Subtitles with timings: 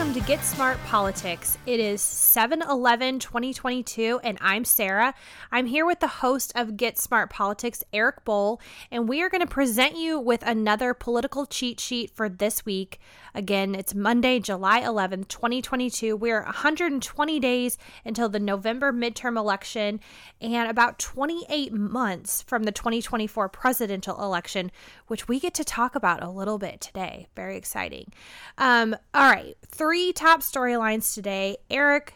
[0.00, 1.56] welcome Get Smart Politics.
[1.66, 5.14] It is 7 11 2022, and I'm Sarah.
[5.50, 8.60] I'm here with the host of Get Smart Politics, Eric Bohl,
[8.90, 13.00] and we are going to present you with another political cheat sheet for this week.
[13.34, 16.16] Again, it's Monday, July 11th, 2022.
[16.16, 20.00] We're 120 days until the November midterm election
[20.40, 24.70] and about 28 months from the 2024 presidential election,
[25.06, 27.28] which we get to talk about a little bit today.
[27.34, 28.12] Very exciting.
[28.58, 31.56] Um, all right, three top storylines today.
[31.70, 32.14] Eric,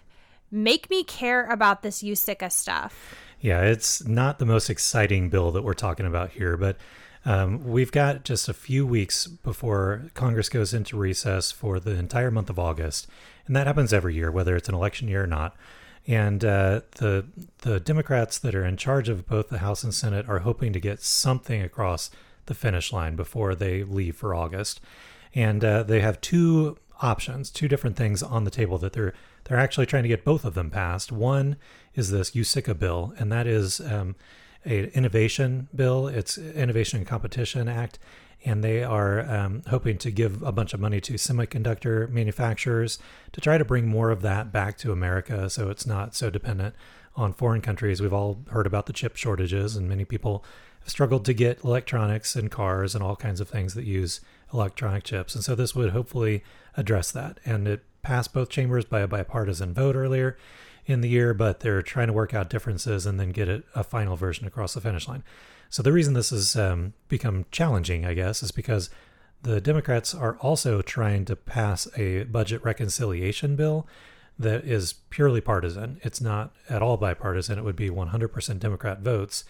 [0.51, 3.15] make me care about this USICA stuff.
[3.41, 6.77] Yeah, it's not the most exciting bill that we're talking about here, but
[7.27, 12.31] um, we've got just a few weeks before Congress goes into recess for the entire
[12.31, 13.07] month of August,
[13.47, 15.57] and that happens every year, whether it's an election year or not.
[16.07, 17.27] And uh, the
[17.59, 20.81] the Democrats that are in charge of both the House and Senate are hoping to
[20.81, 22.11] get something across
[22.47, 24.81] the finish line before they leave for August.
[25.35, 29.15] And uh, they have two options, two different things on the table that they're
[29.45, 31.13] they're actually trying to get both of them passed.
[31.13, 31.57] One
[31.95, 34.17] is this USICA bill, and that is um,
[34.65, 36.09] a innovation bill.
[36.09, 37.99] It's Innovation and Competition Act,
[38.45, 42.99] and they are um, hoping to give a bunch of money to semiconductor manufacturers
[43.33, 46.75] to try to bring more of that back to America, so it's not so dependent
[47.17, 48.01] on foreign countries.
[48.01, 50.45] We've all heard about the chip shortages, and many people
[50.87, 54.21] struggled to get electronics and cars and all kinds of things that use
[54.53, 55.35] electronic chips.
[55.35, 56.45] And so this would hopefully
[56.77, 57.41] address that.
[57.45, 60.37] And it passed both chambers by a bipartisan vote earlier
[60.87, 63.83] in the year, but they're trying to work out differences and then get it, a
[63.83, 65.25] final version across the finish line.
[65.71, 68.91] So the reason this has um, become challenging, I guess, is because
[69.43, 73.87] the Democrats are also trying to pass a budget reconciliation bill
[74.39, 76.01] that is purely partisan.
[76.03, 77.59] It's not at all bipartisan.
[77.59, 79.45] It would be 100% Democrat votes.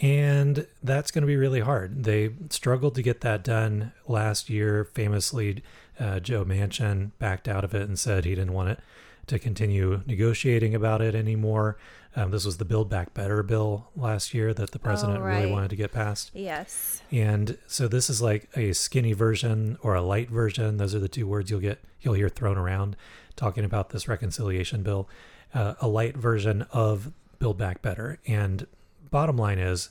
[0.00, 2.04] And that's going to be really hard.
[2.04, 4.84] They struggled to get that done last year.
[4.84, 5.62] Famously,
[6.00, 8.80] uh, Joe Manchin backed out of it and said he didn't want it
[9.26, 11.76] to continue negotiating about it anymore.
[12.14, 15.38] Um, this was the Build Back Better bill last year that the president oh, right.
[15.38, 16.30] really wanted to get passed.
[16.34, 17.00] Yes.
[17.10, 20.76] And so this is like a skinny version or a light version.
[20.76, 22.96] Those are the two words you'll get you'll hear thrown around
[23.36, 25.08] talking about this reconciliation bill.
[25.54, 28.18] Uh, a light version of Build Back Better.
[28.26, 28.66] And
[29.12, 29.90] bottom line is,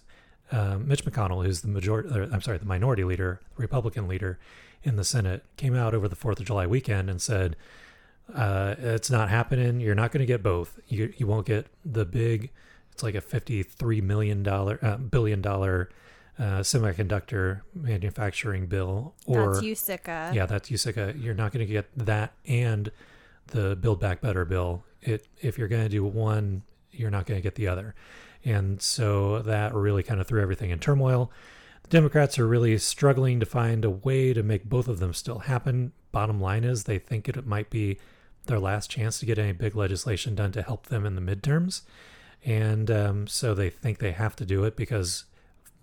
[0.51, 4.37] uh, Mitch McConnell, who's the majority, I'm sorry, the minority leader, Republican leader
[4.83, 7.55] in the Senate, came out over the Fourth of July weekend and said
[8.35, 9.79] uh, it's not happening.
[9.79, 10.79] You're not going to get both.
[10.87, 12.51] You you won't get the big.
[12.91, 15.89] It's like a fifty-three million dollar uh, billion dollar
[16.37, 19.13] uh, semiconductor manufacturing bill.
[19.25, 20.33] Or that's USICA.
[20.33, 21.21] Yeah, that's USICA.
[21.21, 22.91] You're not going to get that and
[23.47, 24.83] the Build Back Better bill.
[25.01, 27.95] It if you're going to do one, you're not going to get the other,
[28.43, 31.31] and so that really kind of threw everything in turmoil.
[31.83, 35.39] The Democrats are really struggling to find a way to make both of them still
[35.39, 35.91] happen.
[36.11, 37.97] Bottom line is they think it might be
[38.45, 41.81] their last chance to get any big legislation done to help them in the midterms.
[42.43, 45.25] And um, so they think they have to do it because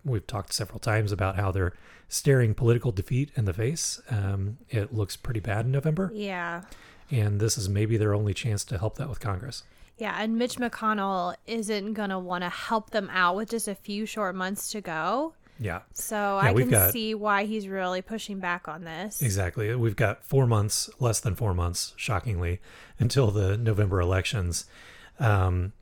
[0.04, 1.75] we've talked several times about how they're
[2.08, 4.00] staring political defeat in the face.
[4.10, 6.10] Um, it looks pretty bad in November.
[6.14, 6.62] Yeah.
[7.10, 9.62] And this is maybe their only chance to help that with Congress.
[9.98, 13.75] Yeah, and Mitch McConnell isn't going to want to help them out with just a
[13.75, 15.34] few short months to go.
[15.60, 15.81] Yeah.
[15.92, 19.20] So yeah, I can got, see why he's really pushing back on this.
[19.22, 19.75] Exactly.
[19.75, 22.60] We've got four months, less than four months, shockingly,
[22.98, 24.66] until the November elections.
[25.19, 25.72] Um,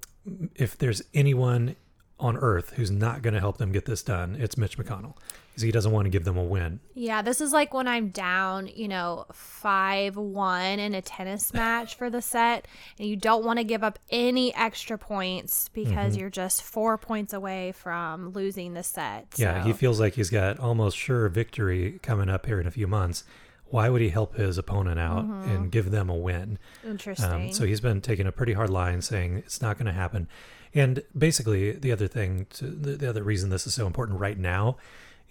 [0.54, 1.76] if there's anyone
[2.18, 5.14] on earth who's not going to help them get this done, it's Mitch McConnell
[5.48, 6.80] because he doesn't want to give them a win.
[6.94, 11.94] Yeah, this is like when I'm down, you know, 5 1 in a tennis match
[11.94, 12.66] for the set,
[12.98, 16.20] and you don't want to give up any extra points because mm-hmm.
[16.20, 19.34] you're just four points away from losing the set.
[19.34, 19.42] So.
[19.42, 22.86] Yeah, he feels like he's got almost sure victory coming up here in a few
[22.86, 23.24] months.
[23.68, 25.50] Why would he help his opponent out mm-hmm.
[25.50, 26.58] and give them a win?
[26.86, 27.30] Interesting.
[27.30, 30.28] Um, so he's been taking a pretty hard line saying it's not going to happen.
[30.76, 34.38] And basically, the other thing, to, the, the other reason this is so important right
[34.38, 34.76] now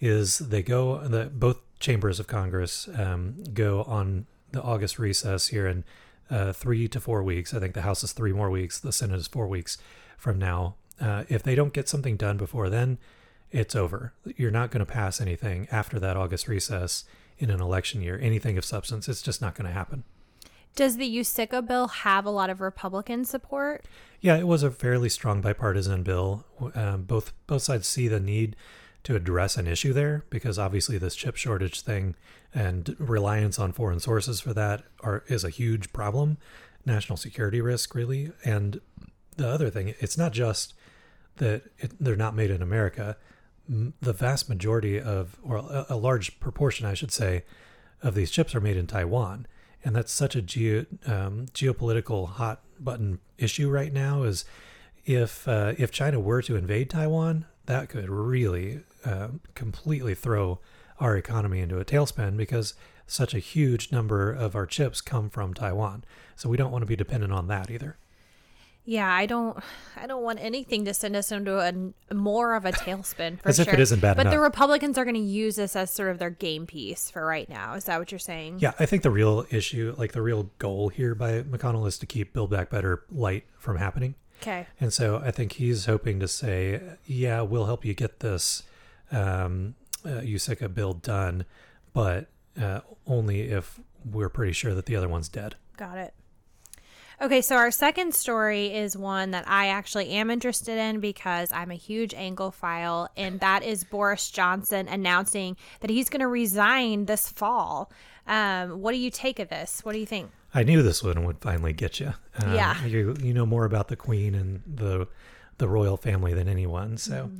[0.00, 5.68] is they go the both chambers of Congress um, go on the August recess here
[5.68, 5.84] in
[6.30, 7.54] uh, three to four weeks.
[7.54, 8.80] I think the House is three more weeks.
[8.80, 9.78] The Senate is four weeks
[10.18, 10.74] from now.
[11.00, 12.98] Uh, if they don't get something done before then,
[13.52, 14.14] it's over.
[14.36, 17.04] You're not going to pass anything after that August recess
[17.38, 18.18] in an election year.
[18.20, 20.02] Anything of substance, it's just not going to happen.
[20.76, 23.86] Does the USICA bill have a lot of Republican support?
[24.20, 26.44] Yeah, it was a fairly strong bipartisan bill.
[26.74, 28.54] Um, both both sides see the need
[29.04, 32.14] to address an issue there because obviously this chip shortage thing
[32.52, 36.36] and reliance on foreign sources for that are is a huge problem,
[36.84, 38.32] national security risk really.
[38.44, 38.80] And
[39.36, 40.74] the other thing, it's not just
[41.36, 43.16] that it, they're not made in America.
[43.68, 47.44] The vast majority of, or a, a large proportion, I should say,
[48.02, 49.46] of these chips are made in Taiwan.
[49.86, 54.24] And that's such a geo, um, geopolitical hot button issue right now.
[54.24, 54.44] Is
[55.04, 60.58] if uh, if China were to invade Taiwan, that could really uh, completely throw
[60.98, 62.74] our economy into a tailspin because
[63.06, 66.02] such a huge number of our chips come from Taiwan.
[66.34, 67.96] So we don't want to be dependent on that either.
[68.86, 69.58] Yeah, I don't
[69.96, 73.56] I don't want anything to send us into a more of a tailspin for As
[73.56, 73.64] sure.
[73.66, 74.40] if it isn't bad but the.
[74.40, 77.74] Republicans are going to use this as sort of their game piece for right now.
[77.74, 78.60] Is that what you're saying?
[78.60, 82.06] Yeah, I think the real issue, like the real goal here by McConnell is to
[82.06, 84.14] keep Build Back Better light from happening.
[84.40, 84.66] Okay.
[84.80, 88.62] And so I think he's hoping to say, yeah, we'll help you get this
[89.10, 89.74] um,
[90.04, 91.44] uh, USICA bill done,
[91.92, 92.28] but
[92.60, 95.56] uh, only if we're pretty sure that the other one's dead.
[95.76, 96.14] Got it.
[97.20, 101.70] Okay, so our second story is one that I actually am interested in because I'm
[101.70, 107.30] a huge Anglophile, and that is Boris Johnson announcing that he's going to resign this
[107.30, 107.90] fall.
[108.26, 109.80] Um, what do you take of this?
[109.82, 110.30] What do you think?
[110.52, 112.12] I knew this one would finally get you.
[112.38, 112.84] Um, Yeah.
[112.84, 115.06] you you know more about the Queen and the
[115.58, 116.98] the royal family than anyone.
[116.98, 117.30] So,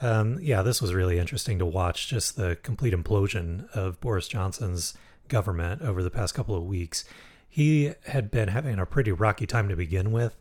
[0.00, 2.08] um, yeah, this was really interesting to watch.
[2.08, 4.94] Just the complete implosion of Boris Johnson's
[5.28, 7.04] government over the past couple of weeks.
[7.50, 10.40] He had been having a pretty rocky time to begin with,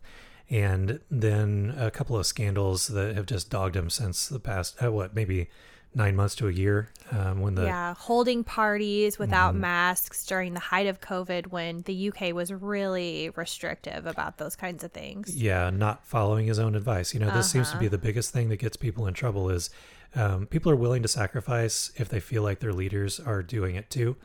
[0.50, 4.92] and then a couple of scandals that have just dogged him since the past uh,
[4.92, 5.50] what maybe
[5.96, 10.60] nine months to a year um, when the yeah, holding parties without masks during the
[10.60, 15.36] height of COVID when the UK was really restrictive about those kinds of things.
[15.36, 17.82] yeah not following his own advice you know this seems to Uh-huh.
[17.82, 19.72] be the biggest thing that gets people in trouble is
[20.14, 23.90] um, people are willing to sacrifice if they feel like their leaders are doing it
[23.90, 24.16] too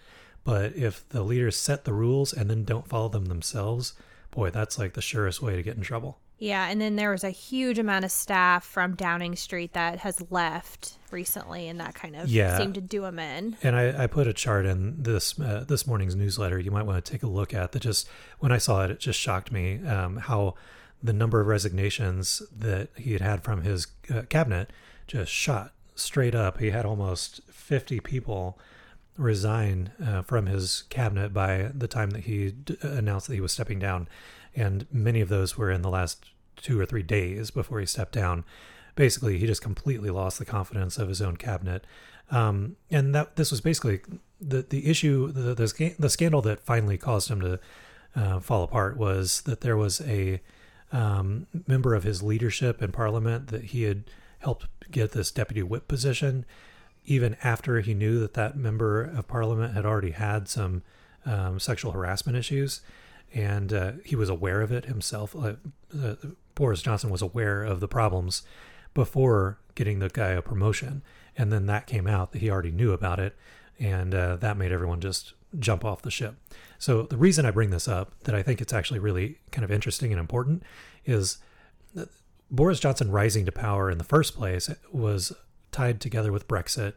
[0.45, 3.95] but if the leaders set the rules and then don't follow them themselves
[4.31, 7.23] boy that's like the surest way to get in trouble Yeah, and then there was
[7.25, 12.17] a huge amount of staff from Downing Street that has left recently, and that kind
[12.17, 12.59] of Yeah.
[12.59, 13.57] seemed to do him in.
[13.63, 16.59] and I, I put a chart in this uh, this morning's newsletter.
[16.59, 17.81] You might want to take a look at that.
[17.81, 18.09] Just
[18.41, 20.55] when I saw it, it just shocked me um, how
[21.01, 24.71] the number of resignations that he had had from his uh, cabinet
[25.07, 26.59] just shot straight up.
[26.59, 28.59] He had almost fifty people
[29.17, 33.53] resign uh, from his cabinet by the time that he d- announced that he was
[33.53, 34.09] stepping down,
[34.55, 38.13] and many of those were in the last two or three days before he stepped
[38.13, 38.45] down.
[38.97, 41.85] Basically, he just completely lost the confidence of his own cabinet,
[42.31, 44.01] um, and that this was basically
[44.41, 45.33] the the issue.
[45.33, 47.61] The the, sca- the scandal that finally caused him to
[48.17, 50.41] uh, fall apart was that there was a
[50.93, 54.05] um, member of his leadership in Parliament that he had
[54.39, 56.45] helped get this deputy whip position,
[57.05, 60.83] even after he knew that that member of Parliament had already had some
[61.27, 62.81] um, sexual harassment issues,
[63.33, 65.35] and uh, he was aware of it himself.
[65.37, 65.55] Uh,
[66.03, 66.15] uh,
[66.55, 68.43] Boris Johnson was aware of the problems
[68.95, 71.03] before getting the guy a promotion,
[71.37, 73.37] and then that came out that he already knew about it,
[73.79, 76.37] and uh, that made everyone just jump off the ship.
[76.79, 79.71] So the reason I bring this up, that I think it's actually really kind of
[79.71, 80.63] interesting and important,
[81.05, 81.39] is
[82.51, 85.33] Boris Johnson rising to power in the first place was
[85.75, 86.95] tied together with Brexit,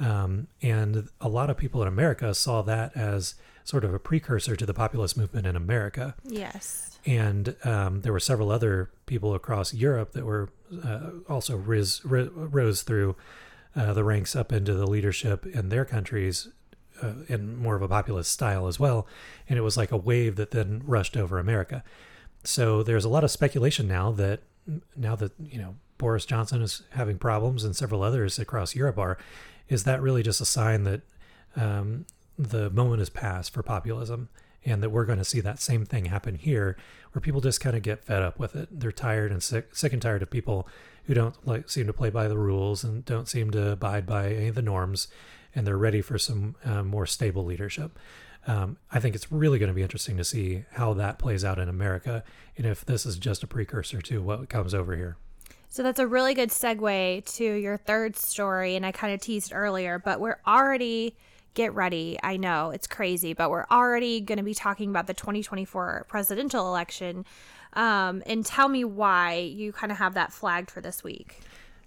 [0.00, 4.54] um, and a lot of people in America saw that as sort of a precursor
[4.56, 6.98] to the populist movement in America Yes.
[7.06, 10.48] and um, there were several other people across Europe that were
[10.84, 13.14] uh, also riz, ri- rose through
[13.76, 16.48] uh, the ranks up into the leadership in their countries
[17.02, 19.06] uh, in more of a populist style as well.
[19.48, 21.82] And it was like a wave that then rushed over America.
[22.44, 24.40] So there's a lot of speculation now that
[24.96, 29.18] now that you know Boris Johnson is having problems and several others across Europe are,
[29.68, 31.02] is that really just a sign that
[31.56, 32.06] um,
[32.38, 34.28] the moment has passed for populism
[34.64, 36.76] and that we're going to see that same thing happen here
[37.12, 38.68] where people just kind of get fed up with it.
[38.70, 40.68] They're tired and sick sick and tired of people
[41.04, 44.32] who don't like seem to play by the rules and don't seem to abide by
[44.32, 45.08] any of the norms
[45.54, 47.98] and they're ready for some uh, more stable leadership
[48.46, 51.58] um, i think it's really going to be interesting to see how that plays out
[51.58, 52.22] in america
[52.56, 55.16] and if this is just a precursor to what comes over here
[55.68, 58.76] So that's a really good segue to your third story.
[58.76, 61.16] And I kind of teased earlier, but we're already,
[61.54, 62.18] get ready.
[62.22, 66.68] I know it's crazy, but we're already going to be talking about the 2024 presidential
[66.68, 67.24] election.
[67.72, 71.40] Um, and tell me why you kind of have that flagged for this week.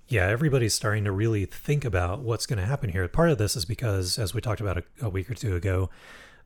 [0.07, 3.07] Yeah, everybody's starting to really think about what's going to happen here.
[3.07, 5.91] Part of this is because, as we talked about a, a week or two ago,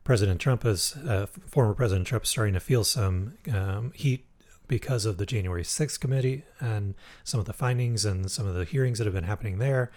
[0.04, 4.24] President Trump is, uh, former President Trump, starting to feel some um, heat
[4.66, 8.64] because of the January 6th committee and some of the findings and some of the
[8.64, 9.90] hearings that have been happening there.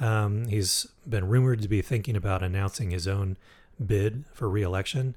[0.00, 3.36] Um, he's been rumored to be thinking about announcing his own
[3.84, 5.14] bid for reelection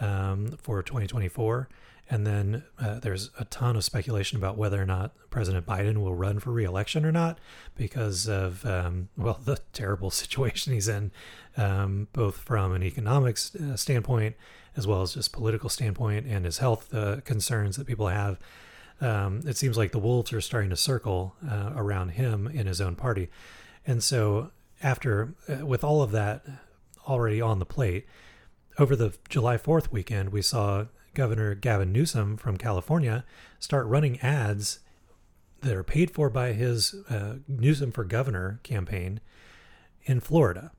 [0.00, 1.68] um, for 2024.
[2.12, 6.14] And then uh, there's a ton of speculation about whether or not President Biden will
[6.14, 7.38] run for reelection or not
[7.76, 11.12] because of, um, well, the terrible situation he's in,
[11.56, 14.34] um, both from an economics uh, standpoint
[14.76, 18.38] as well as just political standpoint and his health uh, concerns that people have.
[19.00, 22.80] Um, it seems like the wolves are starting to circle uh, around him in his
[22.80, 23.30] own party.
[23.86, 24.50] And so,
[24.82, 26.44] after, uh, with all of that
[27.08, 28.06] already on the plate,
[28.78, 33.24] over the July 4th weekend, we saw Governor Gavin Newsom from California
[33.58, 34.80] start running ads
[35.60, 39.20] that are paid for by his uh, Newsom for Governor campaign
[40.04, 40.72] in Florida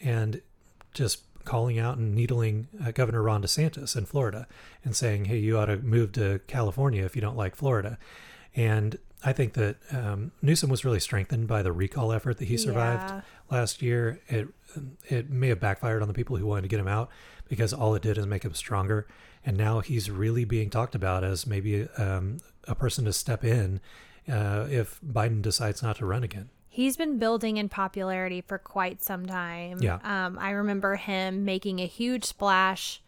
[0.00, 0.40] and
[0.94, 4.46] just calling out and needling uh, Governor Ron DeSantis in Florida
[4.84, 7.98] and saying, hey, you ought to move to California if you don't like Florida.
[8.54, 12.56] And I think that um, Newsom was really strengthened by the recall effort that he
[12.56, 13.20] survived Yeah.
[13.50, 14.20] last year.
[14.28, 14.48] It
[15.08, 17.10] it may have backfired on the people who wanted to get him out
[17.48, 19.06] because all it did is make him stronger.
[19.44, 23.80] And now he's really being talked about as maybe um, a person to step in
[24.30, 26.50] uh, if Biden decides not to run again.
[26.68, 29.78] He's been building in popularity for quite some time.
[29.80, 29.98] Yeah.
[30.04, 33.02] Um, I remember him making a huge splash.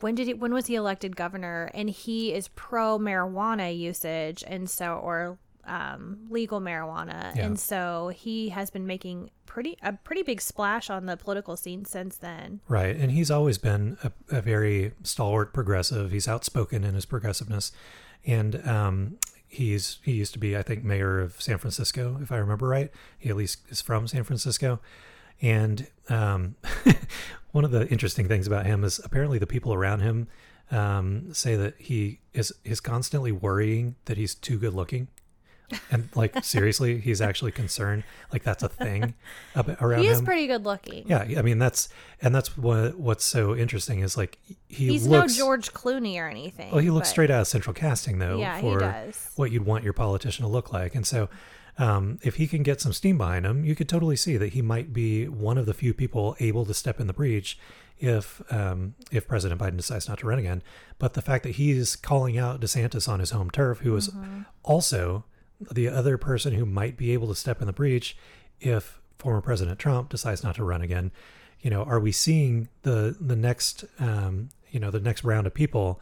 [0.00, 1.70] When did he, when was he elected governor?
[1.74, 7.46] And he is pro marijuana usage, and so or um, legal marijuana, Yeah.
[7.46, 11.84] and so he has been making pretty a pretty big splash on the political scene
[11.84, 12.60] since then.
[12.68, 12.96] Right.
[12.96, 16.12] And he's always been a, a very stalwart progressive.
[16.12, 17.72] He's outspoken in his progressiveness.
[18.26, 22.36] And um, he's he used to be, I think, mayor of San Francisco, if I
[22.36, 22.90] remember right.
[23.18, 24.80] He at least is from San Francisco.
[25.42, 26.56] And um,
[27.52, 30.28] one of the interesting things about him is apparently the people around him
[30.70, 35.08] um, say that he is is constantly worrying that he's too good looking.
[35.90, 38.02] And like seriously, he's actually concerned.
[38.32, 39.14] Like that's a thing
[39.56, 40.04] ab- around him.
[40.04, 40.24] He is him.
[40.24, 41.04] pretty good looking.
[41.08, 41.88] Yeah, I mean that's
[42.20, 45.36] and that's what what's so interesting is like he He's looks.
[45.38, 46.70] no George Clooney or anything.
[46.72, 49.30] well, he looks but- straight out of Central Casting though Yeah, he for does.
[49.36, 51.28] what you'd want your politician to look like, and so
[51.78, 54.62] um, if he can get some steam behind him, you could totally see that he
[54.62, 57.58] might be one of the few people able to step in the breach
[57.98, 60.62] if um, if President Biden decides not to run again.
[60.98, 64.42] But the fact that he's calling out DeSantis on his home turf, who is Mm-hmm.
[64.62, 65.24] also
[65.70, 68.16] the other person who might be able to step in the breach
[68.60, 71.10] if former President Trump decides not to run again.
[71.60, 75.52] You know, are we seeing the the next um, you know the next round of
[75.54, 76.00] people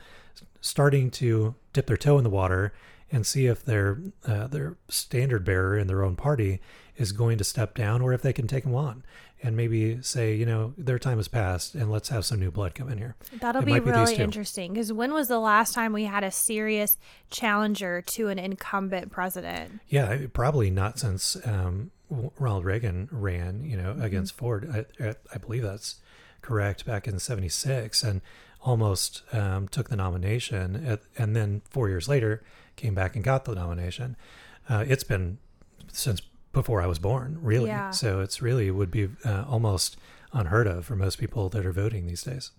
[0.61, 2.73] starting to dip their toe in the water
[3.11, 6.61] and see if their uh, their standard bearer in their own party
[6.97, 9.05] is going to step down or if they can take them on
[9.43, 12.75] and maybe say you know their time has passed and let's have some new blood
[12.75, 13.17] come in here.
[13.41, 16.99] That'll It be really interesting because when was the last time we had a serious
[17.31, 19.81] challenger to an incumbent president?
[19.89, 24.69] Yeah, probably not since um, Ronald Reagan ran, you know, against Ford.
[25.01, 25.97] I, I, I believe that's
[26.43, 28.21] correct back in '76, and
[28.61, 32.43] almost um, took the nomination, at, and then four years later
[32.79, 34.17] came back and got the nomination.
[34.69, 35.39] Uh, it's been
[35.93, 37.69] since before I was born, really.
[37.69, 37.91] Yeah.
[37.91, 39.97] So it's really would be uh, almost
[40.33, 42.53] unheard of for most people that are voting these days.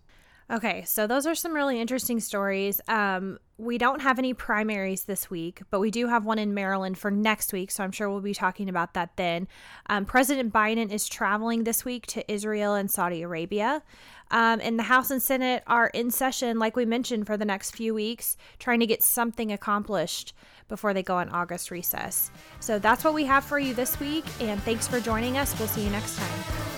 [0.52, 2.82] Okay, so those are some really interesting stories.
[2.88, 6.98] Um, we don't have any primaries this week, but we do have one in Maryland
[6.98, 9.48] for next week, so I'm sure we'll be talking about that then.
[9.90, 13.84] Um, President Biden is traveling this week to Israel and Saudi Arabia.
[14.32, 17.72] Um, and the House and Senate are in session, like we mentioned, for the next
[17.72, 20.34] few weeks, trying to get something accomplished
[20.68, 22.30] before they go on August recess.
[22.60, 25.58] So that's what we have for you this week, and thanks for joining us.
[25.58, 26.69] We'll see you next time.